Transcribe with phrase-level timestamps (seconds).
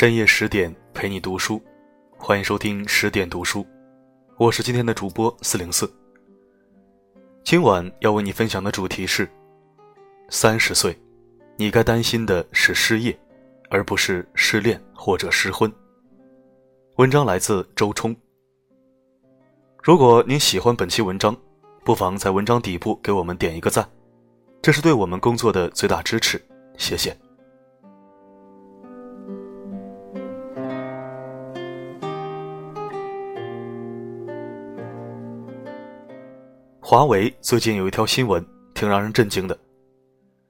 [0.00, 1.62] 深夜十点陪你读书，
[2.16, 3.66] 欢迎收听十点读书，
[4.38, 5.86] 我是今天的主播四零四。
[7.44, 9.28] 今晚要为你分享的主题是：
[10.30, 10.98] 三十岁，
[11.58, 13.14] 你该担心的是失业，
[13.68, 15.70] 而不是失恋或者失婚。
[16.96, 18.16] 文章来自周冲。
[19.82, 21.36] 如果您喜欢本期文章，
[21.84, 23.86] 不妨在文章底部给我们点一个赞，
[24.62, 26.40] 这是对我们工作的最大支持，
[26.78, 27.14] 谢谢。
[36.90, 38.44] 华为最近有一条新闻，
[38.74, 39.56] 挺让人震惊的。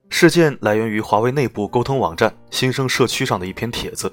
[0.09, 4.11] 事件来源于华为内部沟通网站“新生社区”上的一篇帖子。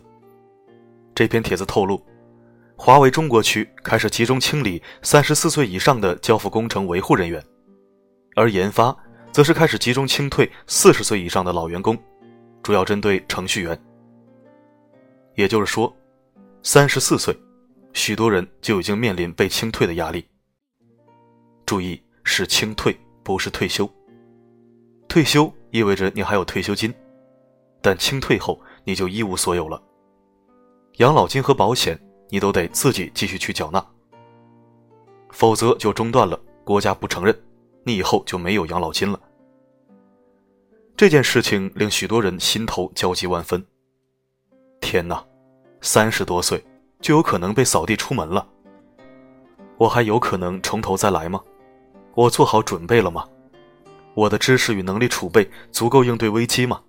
[1.16, 2.06] 这篇帖子透露，
[2.76, 7.42] 华为中国区开始集中清理三十四岁以上的交付工程维护人员，
[8.36, 8.94] 而研发
[9.32, 11.98] 则是开始集中清退四十岁以上的老员工，
[12.62, 13.82] 主要针对程序员。
[15.36, 15.96] 也就是说，
[16.62, 17.34] 三十四岁，
[17.94, 20.28] 许多人就已经面临被清退的压力。
[21.66, 21.98] 注意。
[22.28, 23.90] 是清退，不是退休。
[25.08, 26.94] 退休意味着你还有退休金，
[27.82, 29.82] 但清退后你就一无所有了。
[30.98, 31.98] 养老金和保险
[32.30, 33.84] 你都得自己继续去缴纳，
[35.30, 37.34] 否则就中断了，国家不承认，
[37.84, 39.18] 你以后就没有养老金了。
[40.98, 43.66] 这件事情令许多人心头焦急万分。
[44.82, 45.26] 天哪，
[45.80, 46.62] 三十多岁
[47.00, 48.46] 就有可能被扫地出门了，
[49.78, 51.42] 我还有可能从头再来吗？
[52.18, 53.24] 我做好准备了吗？
[54.16, 56.82] 我的知识与能力储备足够应对危机吗？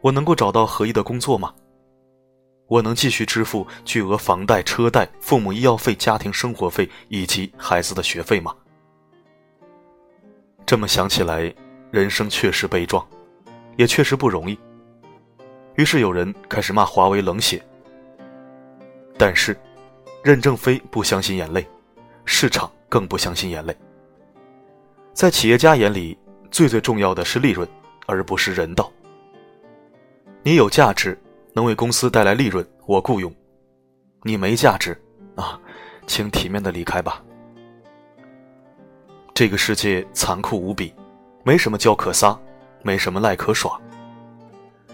[0.00, 1.52] 我能够找到合意的工作吗？
[2.66, 8.56] 我能继续支付巨额房贷、车贷、父母医药费、家庭生活费以及孩子的学费吗？
[10.64, 11.54] 这么想起来，
[11.90, 13.06] 人生确实悲壮，
[13.76, 14.58] 也确实不容易。
[15.74, 17.62] 于是有人开始骂华为冷血。
[19.18, 19.54] 但是，
[20.24, 21.68] 任正非不相信眼泪，
[22.24, 23.76] 市场更不相信眼泪。
[25.12, 26.16] 在企业家眼里，
[26.50, 27.68] 最最重要的是利润，
[28.06, 28.90] 而不是人道。
[30.42, 31.16] 你有价值，
[31.54, 33.30] 能为公司带来利润，我雇佣；
[34.22, 35.00] 你没价值，
[35.36, 35.60] 啊，
[36.06, 37.22] 请体面的离开吧。
[39.34, 40.94] 这个世界残酷无比，
[41.44, 42.38] 没什么娇可撒，
[42.82, 43.80] 没什么赖可耍。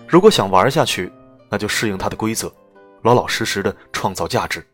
[0.06, 1.10] 如果想玩下去，
[1.48, 2.52] 那就适应它的规则，
[3.02, 4.66] 老老实实的创造价值。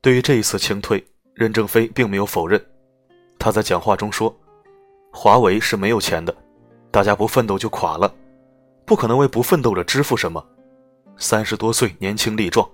[0.00, 1.04] 对于这一次清退，
[1.34, 2.64] 任正非并没有否认。
[3.38, 4.34] 他在讲话中说
[5.12, 6.34] ：“华为是没有钱的，
[6.90, 8.12] 大家不奋斗就垮了，
[8.84, 10.44] 不可能为不奋斗者支付什么。
[11.16, 12.68] 三十多岁年轻力壮，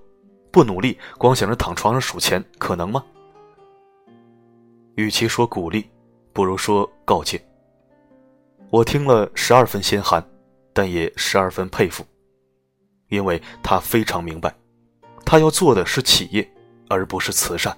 [0.51, 3.05] 不努力光想着躺床上数钱，可能吗？”
[4.97, 5.91] 与其说鼓励，
[6.33, 7.45] 不如说告诫。
[8.71, 10.25] 我听了十二分心寒，
[10.73, 12.05] 但也十二分佩服，
[13.09, 14.55] 因为他非常明白，
[15.25, 16.49] 他要做的是企业，
[16.89, 17.77] 而不是慈善。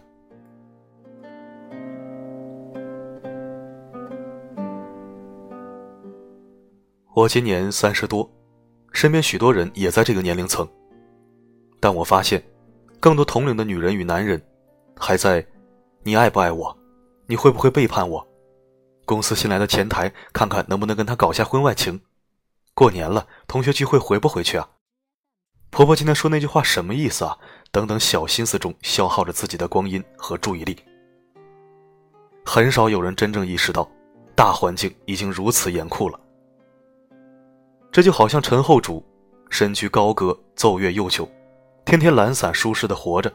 [7.16, 8.30] 我今年三十多，
[8.92, 10.68] 身边许多人也在这个年龄层，
[11.80, 12.46] 但我发现，
[13.00, 14.38] 更多同龄的女人与男人，
[14.98, 15.42] 还在
[16.04, 16.76] “你爱不爱我？
[17.24, 18.28] 你会不会背叛我？
[19.06, 21.98] 公司新来的前台，看看能不能跟他搞下婚外情？
[22.74, 24.68] 过年了，同学聚会回不回去啊？
[25.70, 27.38] 婆婆今天说那句话什么意思啊？
[27.72, 30.76] 等等小心思中消耗着自己的光阴和注意力，
[32.44, 33.90] 很少有人真正意识到，
[34.34, 36.20] 大环境已经如此严酷了。
[37.96, 39.02] 这就好像陈后主，
[39.48, 41.26] 身居高阁，奏乐悠久，
[41.86, 43.32] 天天懒散舒适的活着。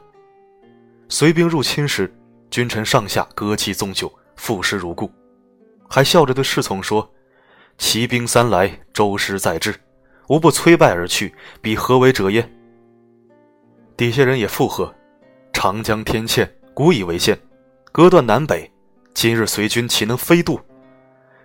[1.10, 2.16] 隋兵入侵时，
[2.52, 5.10] 君臣上下歌伎纵酒，赋诗如故，
[5.90, 7.12] 还笑着对侍从说
[7.80, 9.74] ：“骑兵三来，周师在至，
[10.28, 12.48] 无不摧败而去，彼何为者耶？”
[13.98, 14.94] 底下人也附和
[15.52, 17.36] ：“长江天堑，古以为限，
[17.92, 18.72] 隔断南北，
[19.16, 20.60] 今日隋军岂能飞渡？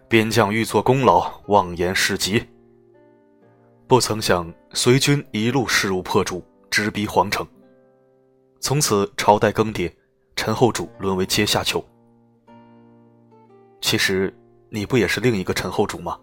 [0.06, 2.46] 边将欲作功劳，妄言事急。”
[3.88, 7.46] 不曾想，隋军一路势如破竹，直逼皇城。
[8.58, 9.88] 从此朝代更迭，
[10.34, 11.84] 陈后主沦为阶下囚。
[13.80, 14.36] 其实，
[14.70, 16.18] 你不也是另一个陈后主吗？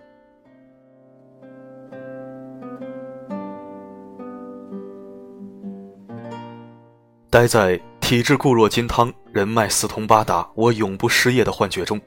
[7.30, 12.00] 待在体质固若金汤、人脉四通八达、我永不失业的幻觉中，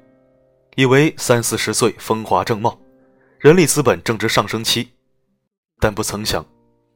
[0.74, 2.78] 以为三四十岁风华正茂，
[3.38, 4.90] 人力资本正值上升期。
[5.78, 6.44] 但不曾想，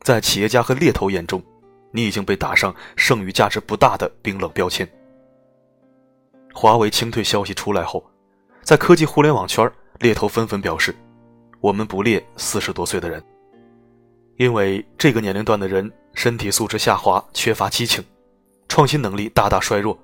[0.03, 1.43] 在企业家和猎头眼中，
[1.91, 4.89] 你已经被打上剩余价值不大的冰冷标签。
[6.53, 8.05] 华为清退消息出来后，
[8.63, 10.95] 在科技互联网圈，猎头纷纷表示
[11.61, 13.23] ：“我们不猎四十多岁的人。”
[14.39, 18.03] 因为这个年龄段的人身体素质下滑，缺乏激情，
[18.69, 19.97] 创新能力大大衰弱，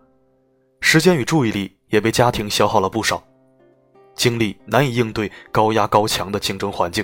[0.80, 3.22] 时间与注意力也被家庭消耗了不少，
[4.14, 7.02] 精力难以应对高压高强的竞争环境。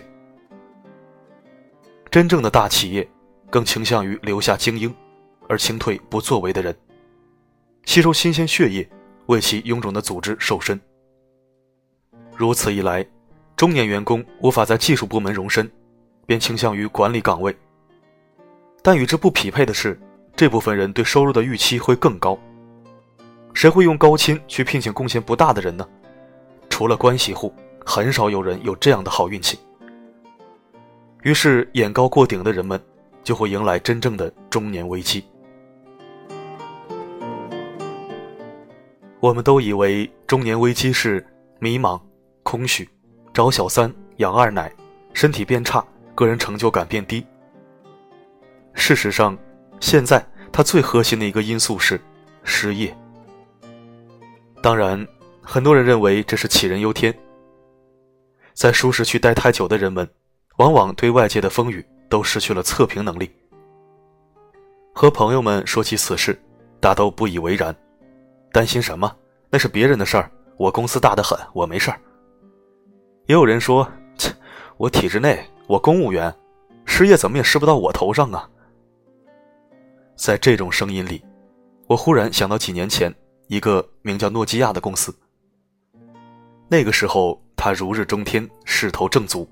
[2.13, 3.09] 真正的大企业，
[3.49, 4.95] 更倾向于留下精英，
[5.49, 6.77] 而清退不作为的人，
[7.87, 8.87] 吸收新鲜血液，
[9.29, 10.79] 为其臃肿的组织瘦身。
[12.37, 13.03] 如此一来，
[13.57, 15.73] 中年员工无法在技术部门容身，
[16.27, 17.57] 便倾向于管理岗位。
[18.83, 19.99] 但与之不匹配的是，
[20.37, 22.39] 这部分人对收入的预期会更高。
[23.55, 25.89] 谁会用高薪去聘请贡献不大的人呢？
[26.69, 27.55] 除了关系户，
[27.87, 29.59] 很少有人有这样的好运气。
[31.23, 32.81] 于是，眼高过顶的人们
[33.23, 35.25] 就会迎来真正的中年危机。
[39.21, 41.25] 我们都以为中年危机是
[41.61, 42.01] 迷茫、
[42.43, 42.89] 空虚、
[43.33, 44.75] 找小三、养二奶、
[45.15, 45.85] 身体变差、
[46.17, 47.25] 个人成就感变低。
[48.75, 49.39] 事实上，
[49.79, 52.01] 现在它最核心的一个因素是
[52.43, 52.93] 失业。
[54.61, 55.07] 当然，
[55.41, 57.17] 很多人认为这是杞人忧天。
[58.55, 60.09] 在舒适区待太久的人们。
[60.57, 63.31] 往往对外界的风雨都失去了测评能力。
[64.95, 66.39] 和朋友们说起此事，
[66.79, 67.75] 大都不以为然，
[68.53, 69.15] 担心什么？
[69.51, 72.01] 那是别人的事儿，我公司大得很，我没事儿。
[73.27, 74.35] 也有人说：“切，
[74.77, 76.35] 我体制内，我公务员，
[76.85, 78.49] 失业怎么也失不到我头上啊。”
[80.15, 81.25] 在这种声音里，
[81.87, 83.15] 我忽然想到几年前
[83.47, 85.15] 一个名叫诺基亚的公司。
[86.69, 89.49] 那个时候，他如日中天，势头正足。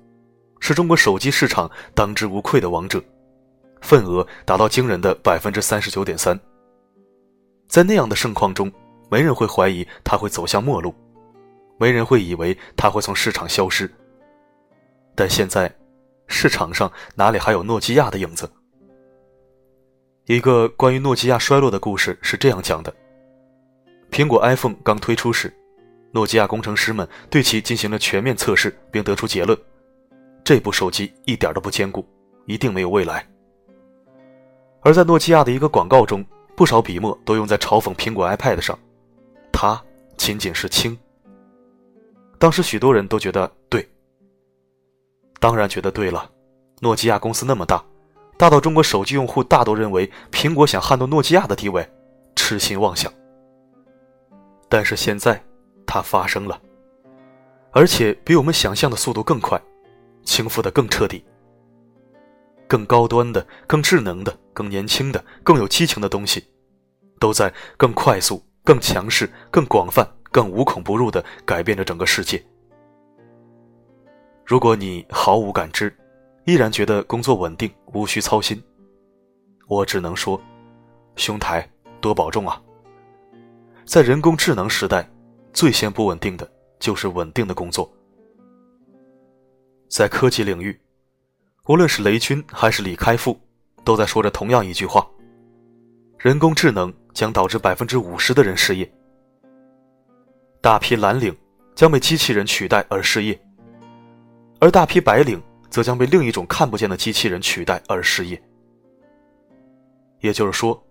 [0.61, 3.03] 是中国手机市场当之无愧的王者，
[3.81, 6.39] 份额达到惊人的百分之三十九点三。
[7.67, 8.71] 在那样的盛况中，
[9.09, 10.93] 没人会怀疑它会走向末路，
[11.77, 13.91] 没人会以为它会从市场消失。
[15.15, 15.73] 但现在，
[16.27, 18.49] 市场上哪里还有诺基亚的影子？
[20.27, 22.93] 一个关于诺基亚衰落的故事是这样讲的：
[24.11, 25.51] 苹果 iPhone 刚推出时，
[26.11, 29.57] 诺基亚工程师们对其进行了全面测试，并得出结论。
[30.43, 32.05] 这部手机一点都不坚固，
[32.45, 33.25] 一定没有未来。
[34.81, 38.77] 而在诺基亚的一个广告中，不少笔墨都用在嘲讽苹果 iPad 上，
[39.51, 39.81] 它
[40.17, 40.97] 仅仅是轻。
[42.39, 43.87] 当时许多人都觉得对，
[45.39, 46.29] 当然觉得对了。
[46.79, 47.83] 诺基亚公司那么大，
[48.37, 51.87] 大到中国手机用户大都认为苹果想撼动诺基亚的地位，
[52.35, 53.13] 痴心妄想。
[54.67, 55.39] 但是现在，
[55.85, 56.59] 它发生了，
[57.69, 59.61] 而且比我们想象的速度更快。
[60.23, 61.23] 倾覆的更彻底、
[62.67, 66.43] 更高端的、更智能的、更年轻的、更有激情的东西，
[67.19, 72.43] 都在更快速、更强势、更广泛、更无孔不入的改变着整个世界。
[74.45, 75.95] 如果你毫无感知，
[76.45, 78.61] 依然觉得工作稳定、无需操心，
[79.67, 80.41] 我只能说，
[81.15, 81.69] 兄台
[81.99, 82.61] 多保重啊！
[83.85, 85.09] 在人工智能时代，
[85.53, 87.91] 最先不稳定的就是稳定的工作。
[89.91, 90.79] 在科技领域，
[91.67, 93.37] 无论是雷军还是李开复，
[93.83, 95.05] 都在说着同样一句话：
[96.17, 98.89] 人工智能将导致百分之五十的人失业，
[100.61, 101.37] 大批蓝领
[101.75, 103.37] 将被机器人取代而失业，
[104.61, 108.41] 而大批白领则将被另一种看不见的机器人取代而失业。
[110.21, 110.81] 也就是说，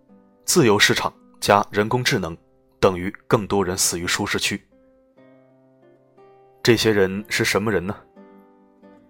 [0.44, 1.10] 自由市场
[1.40, 2.36] 加人工智能
[2.78, 4.62] 等于更多人死于舒适区。
[6.62, 7.96] 这些人是什么人呢？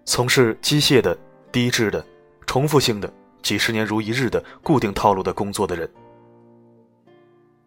[0.03, 1.17] 从事机械的、
[1.51, 2.05] 低质的、
[2.45, 5.89] 重复性的、几十年如一日的固定套路的工作的人，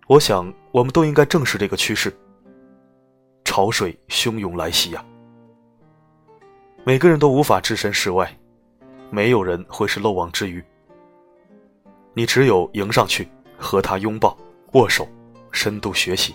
[0.06, 2.14] 我想我们都应该正视这个趋势。
[3.44, 5.04] 潮水汹涌来袭呀！
[6.82, 8.36] 每个人都无法置身事外，
[9.10, 10.62] 没有人会是漏网之鱼。
[12.14, 14.36] 你只有迎上去，和他拥抱、
[14.72, 15.06] 握手，
[15.52, 16.34] 深度学习，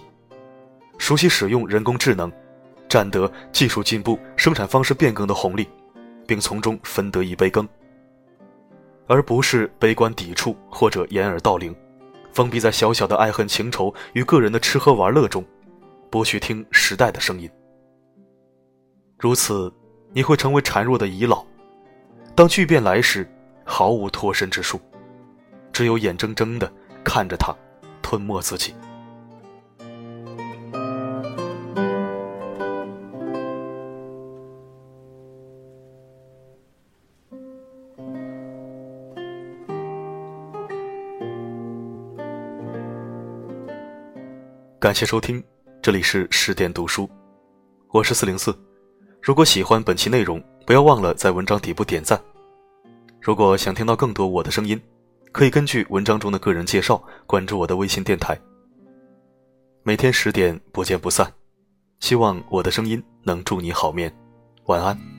[0.97, 2.31] 熟悉使用人工智能，
[2.87, 5.67] 占得技术进步、生产方式变更的红利。
[6.29, 7.67] 并从中分得一杯羹，
[9.07, 11.75] 而不是悲观抵触或者掩耳盗铃，
[12.31, 15.43] 封闭在小小的爱恨情仇与个人的吃喝玩乐中，
[16.11, 17.49] 不去听时代的声音。
[19.17, 19.73] 如此，
[20.13, 21.43] 你会成为孱弱的遗老，
[22.35, 23.27] 当巨变来时，
[23.65, 24.79] 毫无脱身之术，
[25.73, 26.71] 只有眼睁睁的
[27.03, 27.51] 看着它
[28.03, 28.75] 吞没自己。
[44.89, 45.39] 感谢收听，
[45.83, 47.07] 这里是十点读书，
[47.89, 48.51] 我是四零四。
[49.21, 52.19] 如果喜欢本期内容，不要忘了在文章底部点赞。
[53.21, 54.81] 如果想听到更多我的声音，
[55.31, 58.35] 可以根据文章中的个人介绍关注我的微信电台。
[59.83, 61.31] 每天十点不见不散，
[61.99, 64.11] 希望我的声音能助你好眠，
[64.65, 65.18] 晚安。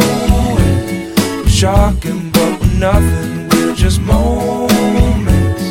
[1.61, 3.47] shocking, but we're nothing.
[3.49, 5.63] We're just moments.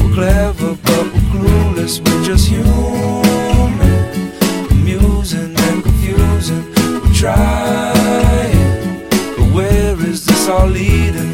[0.00, 2.00] We're clever, but we're clueless.
[2.00, 2.72] We're just human.
[4.70, 6.64] Amusing and confusing.
[7.02, 11.33] We're trying, but where is this all leading?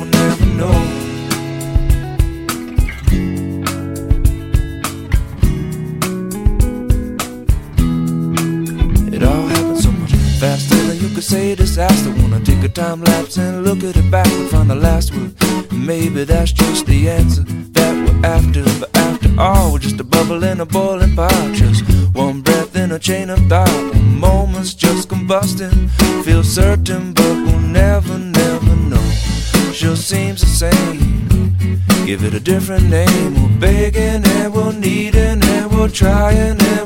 [11.21, 12.11] Could say disaster.
[12.23, 15.35] Wanna take a time lapse and look at it backward, find the last word.
[15.71, 17.43] Maybe that's just the answer
[17.77, 18.65] that we're after.
[18.81, 21.53] But after all, we're just a bubble in a boiling pot.
[21.53, 21.83] Just
[22.15, 23.95] one breath in a chain of thought.
[23.95, 25.91] Moment's just combusting.
[26.25, 29.11] Feel certain, but we'll never, never know.
[29.73, 31.39] Sure seems the same.
[32.07, 33.35] Give it a different name.
[33.35, 36.80] We're begging and we're needing and we're trying and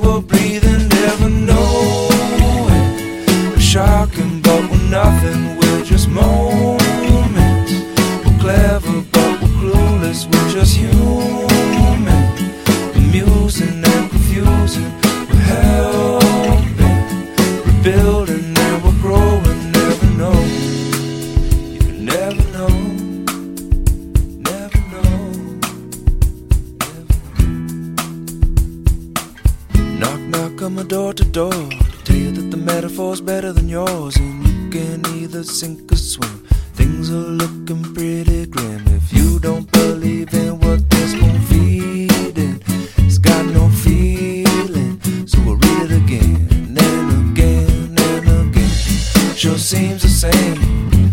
[30.64, 31.52] Knock door to door.
[31.52, 34.16] To tell you that the metaphor's better than yours.
[34.16, 36.46] And you can either sink or swim.
[36.72, 38.82] Things are looking pretty grim.
[38.86, 42.62] If you don't believe in what this spoon feeding,
[42.96, 44.98] it's got no feeling.
[45.26, 49.36] So we'll read it again and again and again.
[49.36, 51.12] Sure seems the same.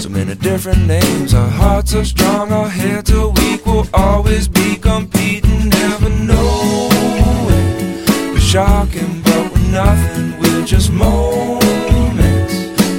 [0.00, 1.34] So many different names.
[1.34, 3.64] Our hearts are strong, our heads are weak.
[3.64, 6.57] We'll always be competing, never knowing
[8.48, 10.40] shocking, but we're nothing.
[10.40, 12.54] We're just moments.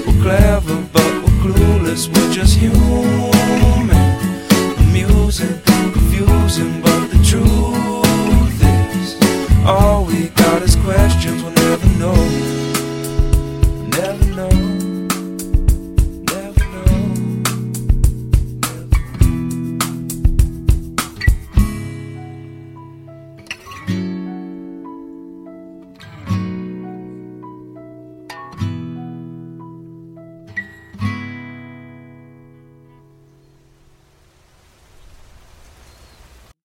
[0.05, 2.07] We're clever, but we're clueless.
[2.07, 3.89] We're just human.
[4.77, 8.61] Amusing, confusing, but the truth
[8.95, 9.17] is
[9.65, 11.58] all we got is questions.